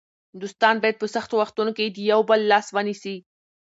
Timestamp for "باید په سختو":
0.81-1.35